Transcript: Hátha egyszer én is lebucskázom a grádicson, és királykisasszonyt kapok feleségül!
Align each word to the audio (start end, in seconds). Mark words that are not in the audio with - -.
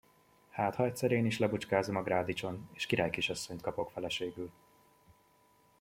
Hátha 0.51 0.83
egyszer 0.85 1.11
én 1.11 1.25
is 1.25 1.39
lebucskázom 1.39 1.95
a 1.95 2.03
grádicson, 2.03 2.69
és 2.73 2.85
királykisasszonyt 2.85 3.61
kapok 3.61 3.89
feleségül! 3.91 4.51